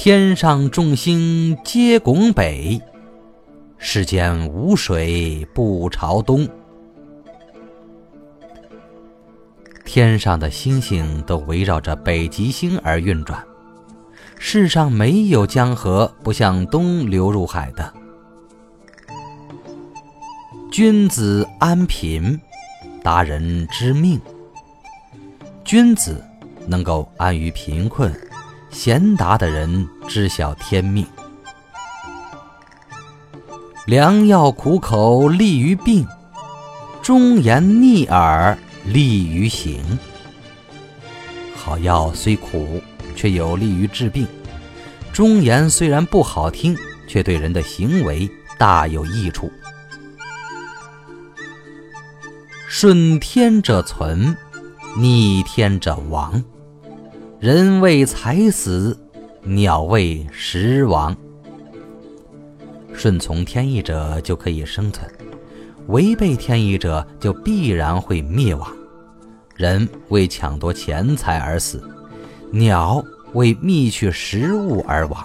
[0.00, 2.80] 天上众星皆拱北，
[3.78, 6.48] 世间无水不朝东。
[9.84, 13.44] 天上的星星都围绕着北极星而运转，
[14.38, 17.92] 世上没有江河不向东流入海的。
[20.70, 22.40] 君子安贫，
[23.02, 24.20] 达人知命。
[25.64, 26.24] 君子
[26.68, 28.14] 能够安于贫困，
[28.80, 31.04] 贤达的人知晓天命。
[33.86, 36.06] 良药苦口利于病，
[37.02, 39.82] 忠言逆耳利于行。
[41.56, 42.80] 好药虽苦，
[43.16, 44.24] 却有利于治病；
[45.12, 49.50] 忠言虽然不好听，却对人的行为大有益处。
[52.68, 54.36] 顺天者存。
[54.96, 56.42] 逆天者亡，
[57.40, 58.98] 人为财死，
[59.44, 61.16] 鸟为食亡。
[62.92, 65.08] 顺从天意者就可以生存，
[65.86, 68.68] 违背天意者就必然会灭亡。
[69.54, 71.80] 人为抢夺钱财而死，
[72.50, 73.00] 鸟
[73.34, 75.24] 为觅取食物而亡。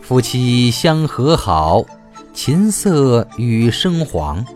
[0.00, 1.84] 夫妻相和好，
[2.32, 4.46] 琴瑟与声黄。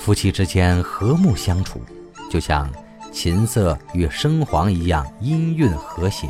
[0.00, 1.78] 夫妻之间和睦相处，
[2.30, 2.66] 就像
[3.12, 6.26] 琴瑟与笙簧一样音韵和谐。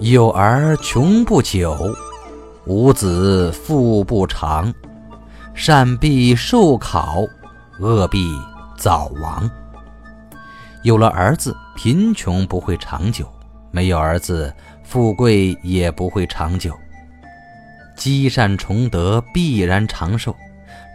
[0.00, 1.94] 有儿穷不久，
[2.64, 4.72] 无子富不长。
[5.52, 7.22] 善必寿考，
[7.78, 8.34] 恶必
[8.76, 9.48] 早亡。
[10.82, 13.26] 有了儿子，贫穷不会长久；
[13.70, 14.52] 没有儿子，
[14.82, 16.74] 富贵也不会长久。
[17.96, 20.32] 积善崇德，必然长寿；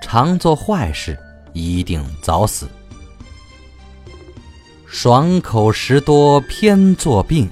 [0.01, 1.17] 常做坏事，
[1.51, 2.69] 一定早死。
[4.85, 7.47] 爽口食多，偏作病；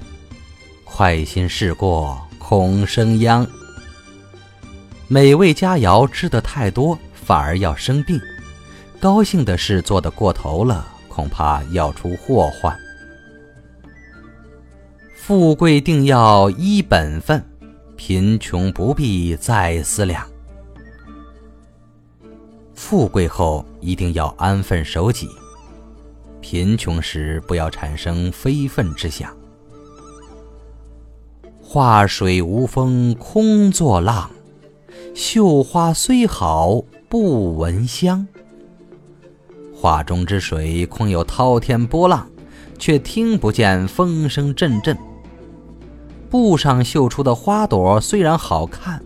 [0.84, 3.46] 快心事过，恐生殃。
[5.08, 8.18] 美味佳肴吃得太多，反而要生病；
[9.00, 12.78] 高兴的事做得过头了，恐怕要出祸患。
[15.16, 17.44] 富贵定要依本分。
[18.02, 20.26] 贫穷不必再思量，
[22.74, 25.26] 富贵后一定要安分守己；
[26.40, 29.36] 贫穷时不要产生非分之想。
[31.60, 34.30] 画水无风空作浪，
[35.14, 38.26] 绣花虽好不闻香。
[39.74, 42.26] 画中之水空有滔天波浪，
[42.78, 44.96] 却听不见风声阵阵。
[46.30, 49.02] 布上绣出的花朵虽然好看，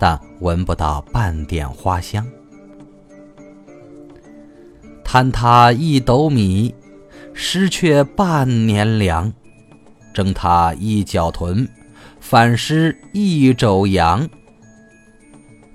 [0.00, 2.26] 但闻不到半点花香。
[5.04, 6.74] 贪他一斗米，
[7.34, 9.30] 失却半年粮；
[10.14, 11.68] 争他一脚豚，
[12.18, 14.26] 反失一肘羊。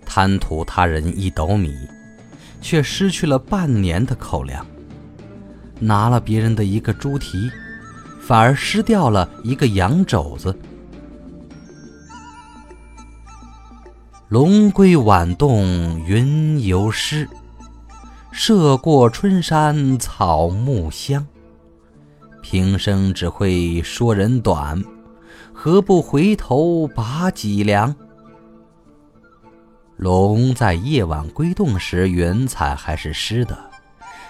[0.07, 1.71] 贪图他人一斗米，
[2.59, 4.65] 却失去了半年的口粮；
[5.79, 7.49] 拿了别人的一个猪蹄，
[8.19, 10.57] 反而失掉了一个羊肘子。
[14.29, 15.65] 龙归晚动
[16.05, 17.27] 云游失，
[18.31, 21.25] 涉过春山草木香。
[22.43, 24.83] 平生只会说人短，
[25.51, 27.95] 何不回头把脊梁？
[29.97, 33.55] 龙在夜晚归洞时，云彩还是湿的；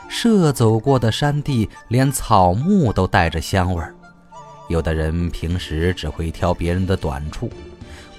[0.07, 3.93] 涉走过的山地，连草木都带着香味儿。
[4.69, 7.51] 有的人平时只会挑别人的短处。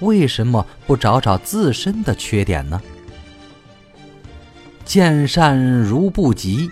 [0.01, 2.81] 为什么不找找自身的缺点呢？
[4.83, 6.69] 见善如不及，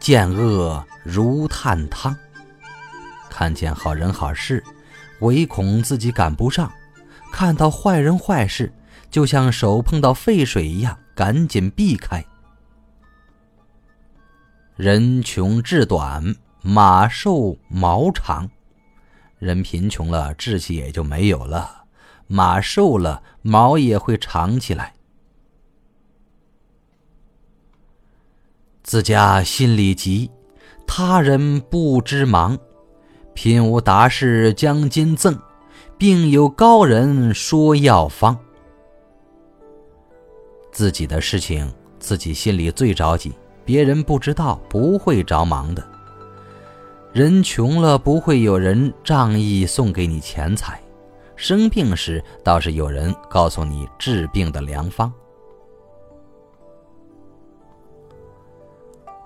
[0.00, 2.16] 见恶如探汤。
[3.30, 4.62] 看见好人好事，
[5.20, 6.68] 唯恐自己赶不上；
[7.32, 8.72] 看到坏人坏事，
[9.10, 12.24] 就像手碰到沸水一样，赶紧避开。
[14.76, 18.50] 人穷志短，马瘦毛长。
[19.38, 21.83] 人贫穷了，志气也就没有了。
[22.26, 24.94] 马瘦了，毛也会长起来。
[28.82, 30.30] 自家心里急，
[30.86, 32.58] 他人不知忙。
[33.32, 35.36] 贫无达士将金赠，
[35.98, 38.38] 病有高人说药方。
[40.70, 43.32] 自己的事情，自己心里最着急，
[43.64, 45.84] 别人不知道，不会着忙的。
[47.12, 50.80] 人穷了，不会有人仗义送给你钱财。
[51.36, 55.12] 生病时，倒是有人告诉你治病的良方。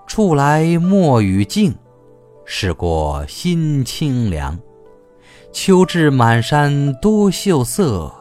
[0.07, 1.75] 处来莫与静，
[2.43, 4.59] 是过心清凉。
[5.51, 8.11] 秋至满山多秀色，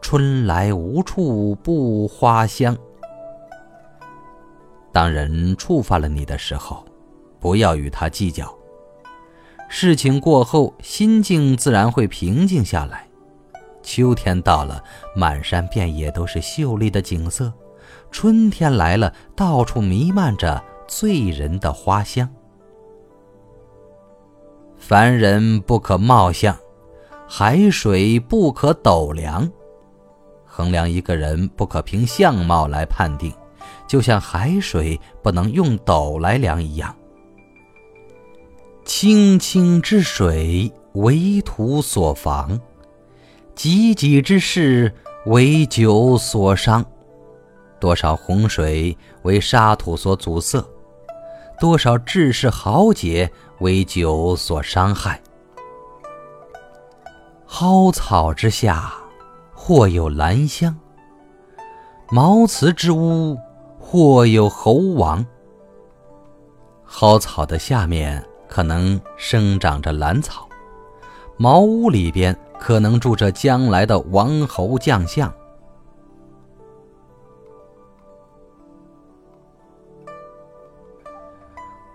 [0.00, 2.76] 春来无处不花香。
[4.92, 6.84] 当人触发了你的时候，
[7.40, 8.56] 不要与他计较。
[9.68, 13.08] 事情过后，心境自然会平静下来。
[13.84, 14.82] 秋天到了，
[15.14, 17.52] 满山遍野都是秀丽的景色；
[18.10, 22.28] 春天来了，到处弥漫着醉人的花香。
[24.76, 26.56] 凡人不可貌相，
[27.28, 29.48] 海水不可斗量。
[30.44, 33.32] 衡量一个人不可凭相貌来判定，
[33.86, 36.94] 就像海水不能用斗来量一样。
[38.84, 42.60] 清清之水为土所防，
[43.56, 44.92] 汲汲之事
[45.26, 46.84] 为酒所伤。
[47.80, 50.64] 多少洪水为沙土所阻塞，
[51.58, 53.30] 多少志士豪杰
[53.60, 55.20] 为酒所伤害。
[57.46, 58.92] 蒿草之下，
[59.52, 60.74] 或有兰香；
[62.10, 63.38] 茅茨之屋，
[63.78, 65.24] 或有猴王。
[66.86, 68.24] 蒿草的下面。
[68.46, 70.48] 可能生长着兰草，
[71.36, 75.30] 茅屋里边可能住着将来的王侯将相。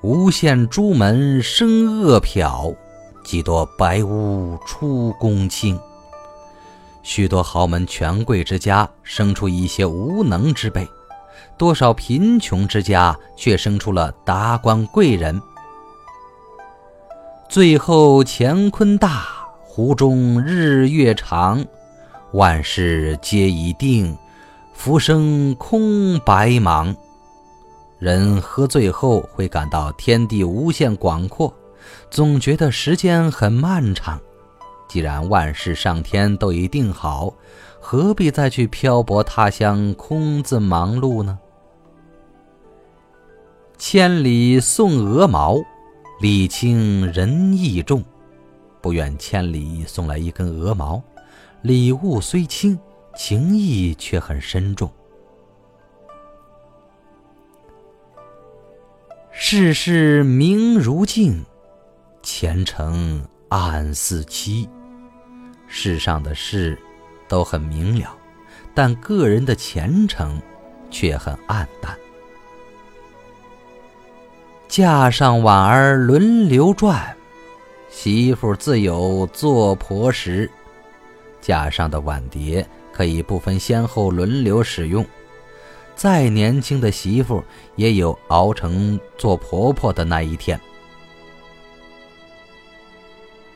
[0.03, 2.75] 无限朱门生恶殍，
[3.23, 5.75] 几多白屋出公卿。
[7.01, 10.87] 许多豪门权贵之家生出一些无能之辈，
[11.57, 15.41] 多少贫穷之家却生出了达官贵人。
[17.49, 19.38] 最后乾坤大，
[19.79, 21.65] 湖中日月长，
[22.33, 24.13] 万事皆已定，
[24.73, 26.93] 浮生空白茫。
[27.97, 31.53] 人喝醉后会感到天地无限广阔，
[32.11, 34.19] 总觉得时间很漫长。
[34.89, 37.33] 既然万事上天都已定好，
[37.79, 41.39] 何必再去漂泊他乡，空自忙碌呢？
[43.77, 45.55] 千里送鹅毛。
[46.19, 48.03] 礼轻人意重，
[48.81, 51.01] 不远千里送来一根鹅毛，
[51.61, 52.79] 礼物虽轻，
[53.15, 54.89] 情意却很深重。
[59.31, 61.45] 世事明如镜，
[62.21, 64.67] 前程暗似漆。
[65.67, 66.77] 世上的事
[67.27, 68.15] 都很明了，
[68.73, 70.41] 但个人的前程
[70.89, 71.97] 却很暗淡。
[74.67, 77.15] 架上碗儿轮流转，
[77.89, 80.49] 媳妇自有做婆时。
[81.41, 85.05] 架上的碗碟可以不分先后轮流使用，
[85.95, 87.43] 再年轻的媳妇
[87.75, 90.59] 也有熬成做婆婆的那一天。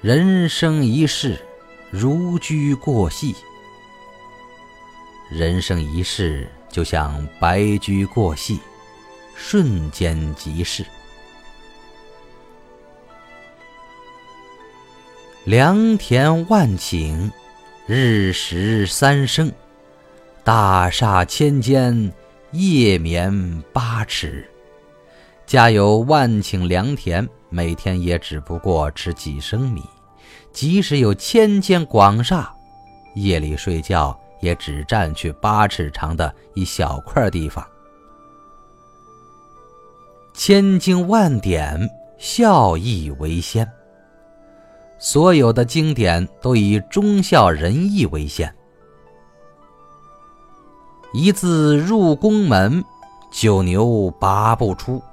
[0.02, 1.40] 人生一世，
[1.92, 3.36] 如驹过隙。
[5.30, 8.60] 人生一世就像白驹过隙，
[9.36, 10.86] 瞬间即逝。
[15.46, 17.30] 良田万顷，
[17.86, 19.50] 日食三升；
[20.42, 22.14] 大厦千间，
[22.52, 24.50] 夜眠八尺。
[25.46, 29.82] 家有万顷良田，每天也只不过吃几升米；
[30.54, 32.50] 即使有千间广厦，
[33.16, 37.68] 夜里睡觉也只占去八尺长的一小块地方。
[40.34, 41.78] 千经万典，
[42.18, 43.70] 孝义为先。
[45.04, 48.52] 所有的经典都以忠孝仁义为先。
[51.14, 52.82] 一字入宫门，
[53.30, 55.04] 九牛拔不出。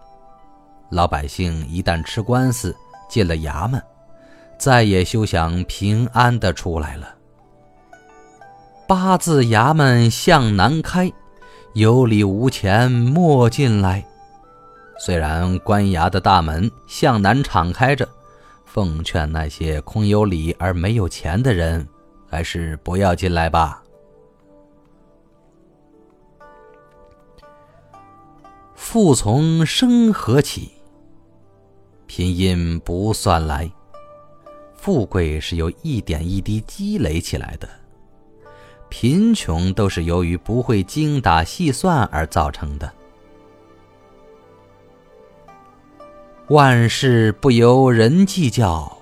[0.90, 2.74] 老百姓一旦吃官司，
[3.08, 3.82] 进了衙门，
[4.56, 7.12] 再也休想平安的出来了。
[8.86, 11.12] 八字衙门向南开，
[11.74, 14.06] 有理无钱莫进来。
[15.00, 18.08] 虽然官衙的大门向南敞开着。
[18.72, 21.84] 奉劝那些空有理而没有钱的人，
[22.28, 23.82] 还是不要进来吧。
[28.76, 30.70] 富从生何起？
[32.06, 33.68] 贫因不算来。
[34.76, 37.68] 富贵是由一点一滴积累起来的，
[38.88, 42.90] 贫穷都是由于不会精打细算而造成的。
[46.50, 48.98] 万事不由人计较，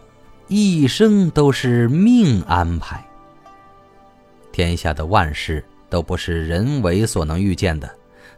[0.49, 3.03] 一生都是命安排。
[4.53, 7.91] 天下的万事都不是人为所能预见的，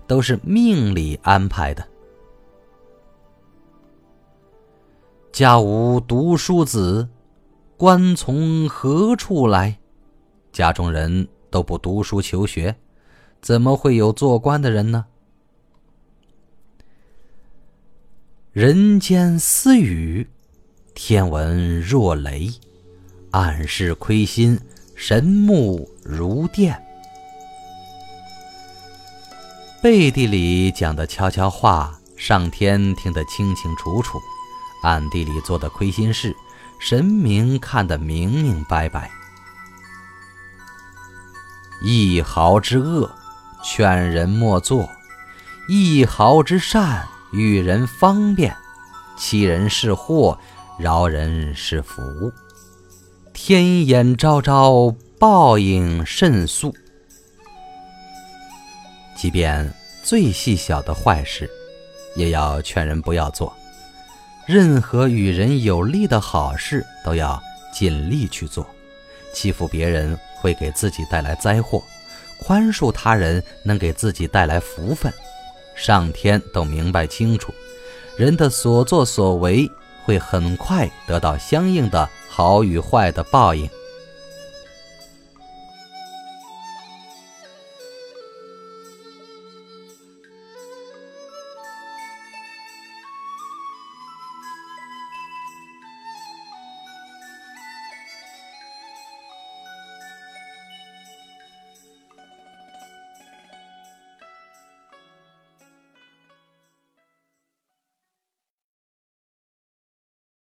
[0.07, 1.85] 都是命里安排的。
[5.33, 7.09] 家无读书子，
[7.77, 9.77] 官从何处来？
[10.53, 12.73] 家中人都不读书求学，
[13.43, 15.05] 怎么会有做官的人呢？
[18.53, 20.29] 人间私语，
[20.93, 22.51] 天文若雷，
[23.31, 24.59] 暗室亏心，
[24.97, 26.77] 神目如电。
[29.81, 34.19] 背地里讲的悄悄话，上天听得清清楚楚；
[34.83, 36.35] 暗地里做的亏心事，
[36.81, 39.09] 神明看得明明白白。
[41.85, 43.09] 一毫之恶，
[43.63, 44.89] 劝人莫做；
[45.69, 48.57] 一毫之善，与人方便。
[49.19, 50.39] 欺人是祸，
[50.79, 52.01] 饶人是福。
[53.35, 56.75] 天眼昭昭，报应甚速。
[59.15, 59.71] 即便
[60.03, 61.51] 最细小的坏事，
[62.17, 63.53] 也要劝人不要做；
[64.47, 67.39] 任何与人有利的好事，都要
[67.75, 68.67] 尽力去做。
[69.35, 71.83] 欺负别人会给自己带来灾祸，
[72.43, 75.13] 宽恕他人能给自己带来福分。
[75.81, 77.55] 上天都明白清楚，
[78.19, 79.71] 人的所作所为
[80.05, 83.67] 会很快得到相应的好与坏的报应。